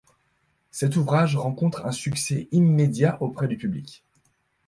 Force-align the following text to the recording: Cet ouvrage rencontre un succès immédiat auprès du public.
Cet 0.71 0.95
ouvrage 0.95 1.35
rencontre 1.37 1.85
un 1.85 1.91
succès 1.91 2.47
immédiat 2.51 3.21
auprès 3.21 3.47
du 3.47 3.55
public. 3.55 4.03